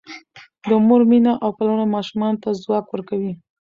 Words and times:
د 0.67 0.69
مور 0.87 1.01
مینه 1.09 1.33
او 1.43 1.49
پاملرنه 1.57 1.87
ماشومانو 1.95 2.41
ته 2.43 2.49
ځواک 2.63 2.85
ورکوي. 2.89 3.33